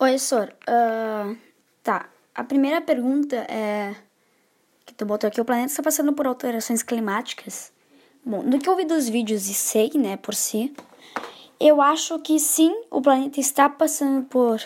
Oi, 0.00 0.18
Sor. 0.18 0.52
Uh, 0.68 1.36
tá. 1.82 2.08
A 2.34 2.42
primeira 2.42 2.80
pergunta 2.80 3.36
é. 3.36 3.94
Que 4.84 4.94
tu 4.94 5.04
botou 5.04 5.28
aqui: 5.28 5.40
o 5.40 5.44
planeta 5.44 5.70
está 5.70 5.82
passando 5.82 6.12
por 6.12 6.26
alterações 6.26 6.82
climáticas? 6.82 7.72
Bom, 8.24 8.42
do 8.42 8.58
que 8.58 8.68
eu 8.68 8.76
vi 8.76 8.84
dos 8.84 9.08
vídeos 9.08 9.48
e 9.48 9.54
sei, 9.54 9.90
né, 9.96 10.16
por 10.16 10.34
si, 10.34 10.72
eu 11.58 11.82
acho 11.82 12.18
que 12.20 12.38
sim, 12.38 12.72
o 12.88 13.02
planeta 13.02 13.40
está 13.40 13.68
passando 13.68 14.24
por 14.26 14.62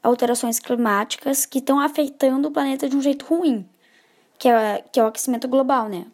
alterações 0.00 0.60
climáticas 0.60 1.44
que 1.44 1.58
estão 1.58 1.80
afetando 1.80 2.48
o 2.48 2.52
planeta 2.52 2.88
de 2.88 2.96
um 2.96 3.02
jeito 3.02 3.26
ruim, 3.26 3.68
que 4.38 4.48
é, 4.48 4.84
que 4.92 5.00
é 5.00 5.04
o 5.04 5.08
aquecimento 5.08 5.48
global, 5.48 5.88
né? 5.88 6.06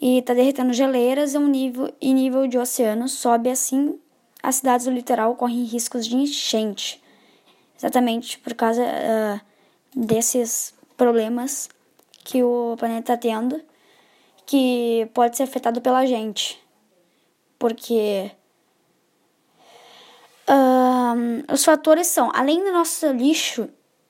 E 0.00 0.18
está 0.18 0.34
derretendo 0.34 0.72
geleiras 0.72 1.34
e, 1.34 1.38
um 1.38 1.46
nível, 1.46 1.94
e 2.00 2.12
nível 2.12 2.46
de 2.46 2.58
oceano 2.58 3.06
sobe 3.08 3.50
assim, 3.50 4.00
as 4.42 4.56
cidades 4.56 4.86
do 4.86 4.92
litoral 4.92 5.34
correm 5.36 5.64
riscos 5.64 6.06
de 6.06 6.16
enchente 6.16 7.02
exatamente 7.76 8.38
por 8.38 8.54
causa 8.54 8.82
uh, 8.82 9.40
desses 9.94 10.74
problemas 10.96 11.68
que 12.24 12.42
o 12.42 12.76
planeta 12.78 13.14
está 13.14 13.16
tendo, 13.16 13.60
que 14.44 15.08
pode 15.14 15.36
ser 15.36 15.44
afetado 15.44 15.80
pela 15.80 16.06
gente. 16.06 16.62
Porque 17.58 18.30
uh, 20.48 21.52
os 21.52 21.64
fatores 21.64 22.06
são, 22.06 22.30
além 22.34 22.62
do 22.62 22.72
nosso 22.72 23.10
lixo, 23.12 23.68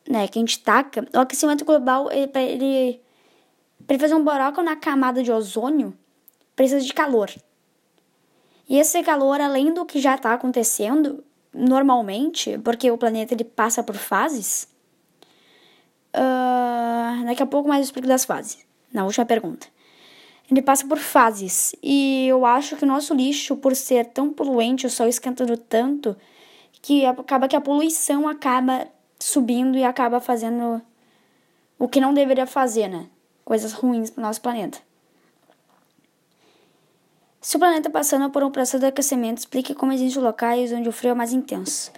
né, 0.08 0.28
que 0.28 0.38
a 0.38 0.40
gente 0.40 0.58
taca, 0.60 1.06
o 1.14 1.18
aquecimento 1.18 1.64
global, 1.64 2.10
ele, 2.10 2.30
ele, 2.34 3.02
ele 3.88 3.98
fazer 3.98 4.14
um 4.14 4.24
buraco 4.24 4.62
na 4.62 4.76
camada 4.76 5.22
de 5.22 5.32
ozônio, 5.32 5.96
precisa 6.54 6.84
de 6.84 6.94
calor. 6.94 7.30
E 8.68 8.78
esse 8.78 9.02
calor, 9.02 9.40
além 9.40 9.72
do 9.72 9.84
que 9.84 10.00
já 10.00 10.16
está 10.16 10.32
acontecendo, 10.32 11.22
normalmente, 11.56 12.58
porque 12.58 12.90
o 12.90 12.98
planeta 12.98 13.34
ele 13.34 13.44
passa 13.44 13.82
por 13.82 13.96
fases. 13.96 14.68
Uh, 16.14 17.24
daqui 17.24 17.42
a 17.42 17.46
pouco 17.46 17.68
mais 17.68 17.80
eu 17.80 17.84
explico 17.84 18.08
das 18.08 18.24
fases, 18.24 18.58
na 18.92 19.04
última 19.04 19.24
pergunta. 19.24 19.66
Ele 20.50 20.62
passa 20.62 20.86
por 20.86 20.98
fases 20.98 21.74
e 21.82 22.26
eu 22.28 22.46
acho 22.46 22.76
que 22.76 22.84
o 22.84 22.88
nosso 22.88 23.14
lixo, 23.14 23.56
por 23.56 23.74
ser 23.74 24.06
tão 24.06 24.32
poluente, 24.32 24.86
o 24.86 24.90
sol 24.90 25.08
esquentando 25.08 25.56
tanto, 25.56 26.16
que 26.80 27.04
acaba 27.04 27.48
que 27.48 27.56
a 27.56 27.60
poluição 27.60 28.28
acaba 28.28 28.86
subindo 29.18 29.76
e 29.76 29.82
acaba 29.82 30.20
fazendo 30.20 30.80
o 31.78 31.88
que 31.88 32.00
não 32.00 32.14
deveria 32.14 32.46
fazer, 32.46 32.88
né? 32.88 33.08
Coisas 33.44 33.72
ruins 33.72 34.10
para 34.10 34.20
o 34.20 34.26
nosso 34.26 34.40
planeta. 34.40 34.78
Se 37.46 37.56
o 37.56 37.60
planeta 37.60 37.88
passando 37.88 38.28
por 38.28 38.42
um 38.42 38.50
processo 38.50 38.80
de 38.80 38.86
aquecimento, 38.86 39.38
explique 39.38 39.72
como 39.72 39.92
existem 39.92 40.20
locais 40.20 40.72
onde 40.72 40.88
o 40.88 40.92
frio 40.92 41.12
é 41.12 41.14
mais 41.14 41.32
intenso. 41.32 41.92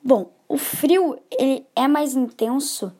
Bom, 0.00 0.30
o 0.48 0.56
frio 0.56 1.18
ele 1.36 1.66
é 1.74 1.88
mais 1.88 2.14
intenso 2.14 2.94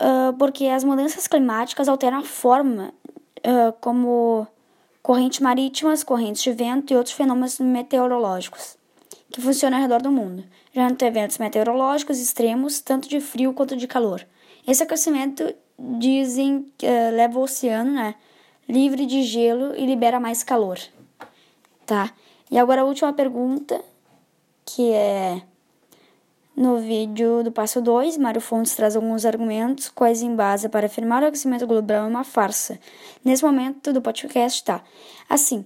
uh, 0.00 0.32
porque 0.38 0.68
as 0.68 0.82
mudanças 0.84 1.26
climáticas 1.26 1.86
alteram 1.86 2.20
a 2.20 2.22
forma 2.22 2.94
uh, 3.40 3.74
como 3.78 4.46
correntes 5.02 5.40
marítimas, 5.40 6.02
correntes 6.02 6.42
de 6.42 6.52
vento 6.52 6.94
e 6.94 6.96
outros 6.96 7.14
fenômenos 7.14 7.60
meteorológicos 7.60 8.78
que 9.30 9.42
funcionam 9.42 9.76
ao 9.76 9.82
redor 9.82 10.00
do 10.00 10.10
mundo, 10.10 10.44
gerando 10.72 11.02
eventos 11.02 11.36
meteorológicos 11.36 12.18
extremos, 12.18 12.80
tanto 12.80 13.06
de 13.06 13.20
frio 13.20 13.52
quanto 13.52 13.76
de 13.76 13.86
calor. 13.86 14.26
Esse 14.66 14.82
aquecimento 14.82 15.54
dizem 15.78 16.72
que 16.78 16.86
uh, 16.86 17.14
leva 17.14 17.38
o 17.38 17.42
oceano, 17.42 17.92
né? 17.92 18.14
Livre 18.68 19.06
de 19.06 19.22
gelo 19.22 19.74
e 19.76 19.86
libera 19.86 20.20
mais 20.20 20.42
calor. 20.42 20.78
Tá? 21.86 22.12
E 22.50 22.58
agora 22.58 22.82
a 22.82 22.84
última 22.84 23.12
pergunta, 23.12 23.80
que 24.64 24.92
é 24.92 25.42
no 26.54 26.78
vídeo 26.78 27.42
do 27.42 27.50
passo 27.50 27.80
2, 27.80 28.18
Mário 28.18 28.40
Fontes 28.40 28.76
traz 28.76 28.94
alguns 28.94 29.24
argumentos 29.24 29.88
quais 29.88 30.20
embasa 30.20 30.68
para 30.68 30.86
afirmar 30.86 31.22
o 31.22 31.26
aquecimento 31.26 31.66
global 31.66 32.04
é 32.04 32.06
uma 32.06 32.24
farsa. 32.24 32.78
Nesse 33.24 33.42
momento 33.42 33.90
do 33.90 34.02
podcast, 34.02 34.62
tá. 34.62 34.82
Assim, 35.30 35.64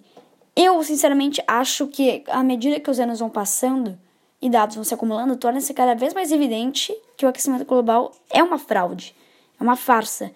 eu 0.55 0.81
sinceramente 0.85 1.43
acho 1.47 1.89
que 1.89 2.23
à 2.29 2.43
medida 2.45 2.79
que 2.79 2.89
os 2.89 3.01
anos 3.01 3.19
vão 3.19 3.29
passando 3.29 3.99
e 4.41 4.49
dados 4.49 4.77
vão 4.77 4.85
se 4.85 4.95
acumulando, 4.95 5.35
torna-se 5.37 5.75
cada 5.75 5.95
vez 5.95 6.15
mais 6.15 6.31
evidente 6.31 6.97
que 7.17 7.27
o 7.27 7.29
aquecimento 7.29 7.65
global 7.65 8.13
é 8.31 8.43
uma 8.43 8.59
fraude, 8.59 9.13
é 9.59 9.63
uma 9.63 9.75
farsa 9.75 10.31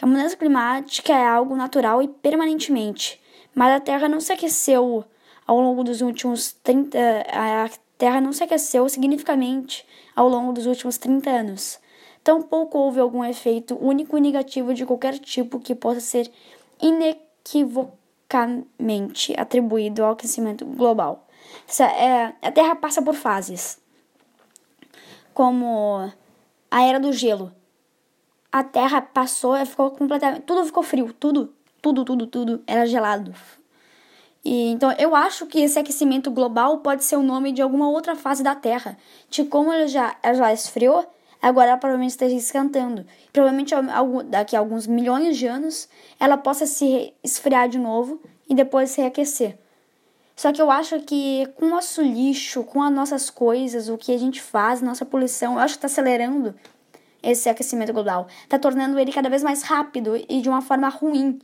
a 0.00 0.06
mudança 0.06 0.36
climática 0.36 1.12
é 1.12 1.26
algo 1.26 1.56
natural 1.56 2.00
e 2.02 2.08
permanentemente, 2.08 3.20
mas 3.54 3.74
a 3.74 3.80
Terra 3.80 4.08
não 4.08 4.20
se 4.20 4.32
aqueceu 4.32 5.04
ao 5.46 5.60
longo 5.60 5.82
dos 5.82 6.00
últimos 6.00 6.52
30 6.62 6.98
a 7.32 7.68
Terra 7.96 8.20
não 8.20 8.32
se 8.32 8.44
aqueceu 8.44 8.88
significativamente 8.88 9.84
ao 10.14 10.28
longo 10.28 10.52
dos 10.52 10.66
últimos 10.66 10.98
30 10.98 11.28
anos. 11.28 11.80
Tampouco 12.22 12.78
houve 12.78 13.00
algum 13.00 13.24
efeito 13.24 13.76
único 13.80 14.16
e 14.16 14.20
negativo 14.20 14.72
de 14.72 14.86
qualquer 14.86 15.18
tipo 15.18 15.58
que 15.58 15.74
possa 15.74 15.98
ser 16.00 16.30
inequivocamente 16.80 19.34
atribuído 19.36 20.04
ao 20.04 20.12
aquecimento 20.12 20.64
global. 20.64 21.26
É, 21.80 22.32
a 22.40 22.52
Terra 22.52 22.76
passa 22.76 23.02
por 23.02 23.14
fases, 23.14 23.80
como 25.34 26.08
a 26.70 26.82
era 26.82 27.00
do 27.00 27.12
gelo, 27.12 27.52
a 28.50 28.64
terra 28.64 29.00
passou 29.00 29.54
ficou 29.66 29.90
completamente. 29.90 30.42
Tudo 30.42 30.64
ficou 30.64 30.82
frio, 30.82 31.12
tudo, 31.12 31.52
tudo, 31.82 32.04
tudo, 32.04 32.26
tudo 32.26 32.62
era 32.66 32.86
gelado. 32.86 33.34
E, 34.44 34.70
então 34.70 34.92
eu 34.92 35.14
acho 35.14 35.46
que 35.46 35.60
esse 35.60 35.78
aquecimento 35.78 36.30
global 36.30 36.78
pode 36.78 37.04
ser 37.04 37.16
o 37.16 37.22
nome 37.22 37.52
de 37.52 37.60
alguma 37.60 37.88
outra 37.88 38.16
fase 38.16 38.42
da 38.42 38.54
Terra. 38.54 38.96
De 39.28 39.44
como 39.44 39.72
ela 39.72 39.86
já, 39.86 40.16
ela 40.22 40.34
já 40.34 40.52
esfriou, 40.52 41.06
agora 41.42 41.70
ela 41.70 41.78
provavelmente 41.78 42.10
esteja 42.10 42.36
esquentando. 42.36 43.04
Provavelmente 43.32 43.74
daqui 44.26 44.56
a 44.56 44.58
alguns 44.58 44.86
milhões 44.86 45.36
de 45.36 45.46
anos 45.46 45.88
ela 46.18 46.36
possa 46.36 46.66
se 46.66 47.12
esfriar 47.22 47.68
de 47.68 47.78
novo 47.78 48.20
e 48.48 48.54
depois 48.54 48.90
se 48.90 49.00
reaquecer. 49.00 49.58
Só 50.34 50.52
que 50.52 50.62
eu 50.62 50.70
acho 50.70 51.00
que 51.00 51.48
com 51.56 51.66
o 51.66 51.68
nosso 51.68 52.00
lixo, 52.00 52.62
com 52.62 52.80
as 52.80 52.92
nossas 52.92 53.28
coisas, 53.28 53.88
o 53.88 53.98
que 53.98 54.14
a 54.14 54.18
gente 54.18 54.40
faz, 54.40 54.80
nossa 54.80 55.04
poluição, 55.04 55.54
eu 55.54 55.58
acho 55.58 55.74
que 55.74 55.78
está 55.78 55.86
acelerando 55.86 56.54
esse 57.30 57.48
aquecimento 57.48 57.92
global. 57.92 58.26
Está 58.44 58.58
tornando 58.58 58.98
ele 58.98 59.12
cada 59.12 59.28
vez 59.28 59.42
mais 59.42 59.62
rápido 59.62 60.16
e 60.28 60.40
de 60.40 60.48
uma 60.48 60.62
forma 60.62 60.88
ruim. 60.88 61.38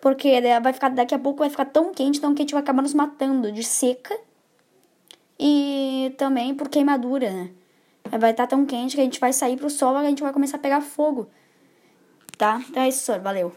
Porque 0.00 0.40
vai 0.62 0.72
ficar, 0.72 0.90
daqui 0.90 1.14
a 1.14 1.18
pouco 1.18 1.40
vai 1.40 1.50
ficar 1.50 1.64
tão 1.66 1.92
quente, 1.92 2.20
tão 2.20 2.34
quente 2.34 2.52
vai 2.52 2.62
acabar 2.62 2.82
nos 2.82 2.94
matando 2.94 3.50
de 3.50 3.62
seca 3.62 4.16
e 5.38 6.14
também 6.16 6.54
por 6.54 6.68
queimadura, 6.68 7.30
né? 7.30 7.50
Vai 8.10 8.30
estar 8.30 8.44
tá 8.44 8.46
tão 8.48 8.64
quente 8.64 8.94
que 8.94 9.00
a 9.00 9.04
gente 9.04 9.18
vai 9.18 9.32
sair 9.32 9.56
pro 9.56 9.68
sol 9.68 9.94
e 9.94 9.98
a 9.98 10.08
gente 10.08 10.22
vai 10.22 10.32
começar 10.32 10.58
a 10.58 10.60
pegar 10.60 10.80
fogo. 10.80 11.28
Tá? 12.38 12.62
Então 12.68 12.82
é 12.82 12.88
isso, 12.88 13.12
valeu. 13.20 13.52